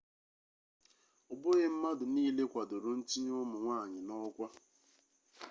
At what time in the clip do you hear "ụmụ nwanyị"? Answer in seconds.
3.41-3.99